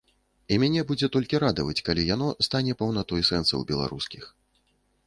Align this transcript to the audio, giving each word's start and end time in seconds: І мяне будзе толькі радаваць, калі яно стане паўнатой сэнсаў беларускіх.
І 0.53 0.55
мяне 0.63 0.81
будзе 0.91 1.09
толькі 1.15 1.41
радаваць, 1.45 1.77
калі 1.91 2.07
яно 2.15 2.33
стане 2.49 2.73
паўнатой 2.81 3.21
сэнсаў 3.33 3.59
беларускіх. 3.75 4.23